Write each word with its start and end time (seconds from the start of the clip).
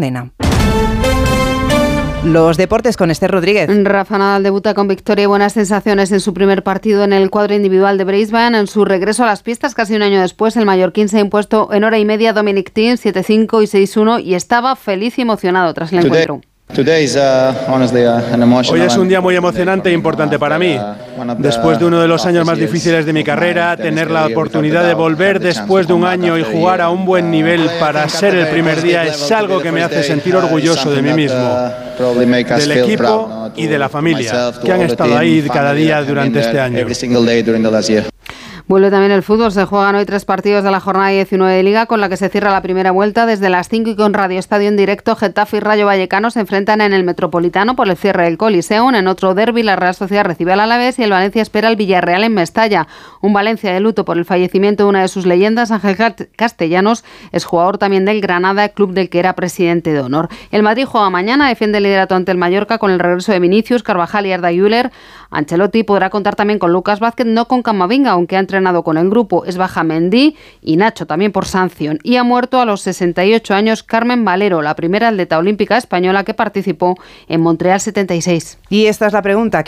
Dena. 0.00 0.32
Los 2.24 2.56
deportes 2.56 2.96
con 2.96 3.10
Esther 3.10 3.30
Rodríguez. 3.30 3.68
Rafa 3.84 4.16
Nadal 4.16 4.42
debuta 4.42 4.72
con 4.72 4.88
victoria 4.88 5.24
y 5.24 5.26
buenas 5.26 5.52
sensaciones 5.52 6.10
en 6.10 6.20
su 6.20 6.32
primer 6.32 6.62
partido 6.62 7.04
en 7.04 7.12
el 7.12 7.28
cuadro 7.28 7.54
individual 7.54 7.98
de 7.98 8.04
Brisbane. 8.04 8.58
En 8.58 8.66
su 8.66 8.86
regreso 8.86 9.24
a 9.24 9.26
las 9.26 9.42
pistas 9.42 9.74
casi 9.74 9.94
un 9.94 10.02
año 10.02 10.22
después, 10.22 10.56
el 10.56 10.64
mallorquín 10.64 11.10
se 11.10 11.18
ha 11.18 11.20
impuesto 11.20 11.68
en 11.72 11.84
hora 11.84 11.98
y 11.98 12.06
media 12.06 12.32
Dominic 12.32 12.72
Thiem 12.72 12.96
7-5 12.96 13.62
y 13.62 13.66
6-1 13.66 14.24
y 14.24 14.34
estaba 14.34 14.74
feliz 14.74 15.18
y 15.18 15.22
emocionado 15.22 15.74
tras 15.74 15.92
el 15.92 16.06
encuentro. 16.06 16.40
Uh, 16.76 18.72
Hoy 18.72 18.80
es 18.80 18.96
un 18.96 19.06
día 19.06 19.20
muy 19.20 19.36
emocionante 19.36 19.90
e 19.90 19.92
importante 19.92 20.38
para 20.40 20.58
mí. 20.58 20.76
Después 21.38 21.78
de 21.78 21.84
uno 21.84 22.00
de 22.00 22.08
los 22.08 22.24
años 22.26 22.44
más 22.44 22.58
difíciles 22.58 23.06
de 23.06 23.12
mi 23.12 23.22
carrera, 23.22 23.76
tener 23.76 24.10
la 24.10 24.26
oportunidad 24.26 24.84
de 24.84 24.94
volver 24.94 25.38
después 25.38 25.86
de 25.86 25.92
un 25.92 26.04
año 26.04 26.36
y 26.36 26.42
jugar 26.42 26.80
a 26.80 26.90
un 26.90 27.04
buen 27.04 27.30
nivel 27.30 27.68
para 27.78 28.08
ser 28.08 28.34
el 28.34 28.48
primer 28.48 28.82
día 28.82 29.04
es 29.04 29.30
algo 29.30 29.60
que 29.60 29.70
me 29.70 29.82
hace 29.82 30.02
sentir 30.02 30.34
orgulloso 30.34 30.90
de 30.90 31.02
mí 31.02 31.12
mismo, 31.12 31.70
del 32.58 32.72
equipo 32.72 33.52
y 33.54 33.66
de 33.66 33.78
la 33.78 33.88
familia 33.88 34.50
que 34.64 34.72
han 34.72 34.80
estado 34.82 35.16
ahí 35.16 35.46
cada 35.52 35.74
día 35.74 36.02
durante 36.02 36.40
este 36.40 36.58
año. 36.58 36.78
Vuelve 38.74 38.90
también 38.90 39.12
el 39.12 39.22
fútbol. 39.22 39.52
Se 39.52 39.66
juegan 39.66 39.94
hoy 39.94 40.04
tres 40.04 40.24
partidos 40.24 40.64
de 40.64 40.72
la 40.72 40.80
jornada 40.80 41.10
19 41.10 41.54
de 41.54 41.62
Liga, 41.62 41.86
con 41.86 42.00
la 42.00 42.08
que 42.08 42.16
se 42.16 42.28
cierra 42.28 42.50
la 42.50 42.60
primera 42.60 42.90
vuelta 42.90 43.24
desde 43.24 43.48
las 43.48 43.68
5 43.68 43.90
y 43.90 43.94
con 43.94 44.12
Radio 44.14 44.40
Estadio 44.40 44.66
en 44.66 44.76
directo. 44.76 45.14
Getafe 45.14 45.58
y 45.58 45.60
Rayo 45.60 45.86
Vallecano 45.86 46.28
se 46.32 46.40
enfrentan 46.40 46.80
en 46.80 46.92
el 46.92 47.04
Metropolitano 47.04 47.76
por 47.76 47.88
el 47.88 47.96
cierre 47.96 48.24
del 48.24 48.36
Coliseum. 48.36 48.96
En 48.96 49.06
otro 49.06 49.34
derby, 49.34 49.62
la 49.62 49.76
Real 49.76 49.94
Sociedad 49.94 50.24
recibe 50.24 50.54
al 50.54 50.58
Alavés 50.58 50.98
y 50.98 51.04
el 51.04 51.10
Valencia 51.10 51.40
espera 51.40 51.68
al 51.68 51.76
Villarreal 51.76 52.24
en 52.24 52.34
Mestalla. 52.34 52.88
Un 53.20 53.32
Valencia 53.32 53.72
de 53.72 53.78
luto 53.78 54.04
por 54.04 54.18
el 54.18 54.24
fallecimiento 54.24 54.82
de 54.82 54.88
una 54.88 55.02
de 55.02 55.08
sus 55.08 55.24
leyendas, 55.24 55.70
Ángel 55.70 55.96
Castellanos, 56.34 57.04
es 57.30 57.44
jugador 57.44 57.78
también 57.78 58.04
del 58.04 58.20
Granada, 58.20 58.70
club 58.70 58.92
del 58.92 59.08
que 59.08 59.20
era 59.20 59.34
presidente 59.34 59.92
de 59.92 60.00
honor. 60.00 60.30
El 60.50 60.64
Madrid 60.64 60.84
juega 60.84 61.10
mañana, 61.10 61.48
defiende 61.48 61.78
el 61.78 61.84
liderato 61.84 62.16
ante 62.16 62.32
el 62.32 62.38
Mallorca 62.38 62.78
con 62.78 62.90
el 62.90 62.98
regreso 62.98 63.30
de 63.30 63.38
Vinicius, 63.38 63.84
Carvajal 63.84 64.26
y 64.26 64.32
Arda 64.32 64.50
Güler. 64.50 64.90
Ancelotti 65.30 65.84
podrá 65.84 66.10
contar 66.10 66.34
también 66.34 66.58
con 66.58 66.72
Lucas 66.72 66.98
Vázquez, 66.98 67.26
no 67.26 67.46
con 67.46 67.62
Camavinga, 67.62 68.12
aunque 68.12 68.36
ha 68.36 68.40
con 68.72 68.96
el 68.96 69.10
grupo. 69.10 69.44
Es 69.44 69.56
baja 69.56 69.84
Mendy 69.84 70.36
y 70.62 70.76
Nacho 70.76 71.06
también 71.06 71.32
por 71.32 71.46
sanción. 71.46 71.98
Y 72.02 72.16
ha 72.16 72.24
muerto 72.24 72.60
a 72.60 72.64
los 72.64 72.80
68 72.80 73.54
años 73.54 73.82
Carmen 73.82 74.24
Valero, 74.24 74.62
la 74.62 74.74
primera 74.74 75.08
atleta 75.08 75.38
olímpica 75.38 75.76
española 75.76 76.24
que 76.24 76.34
participó 76.34 76.96
en 77.28 77.42
Montreal 77.42 77.80
76. 77.80 78.58
Y 78.70 78.86
esta 78.86 79.06
es 79.06 79.12
la 79.12 79.22
pregunta 79.22 79.62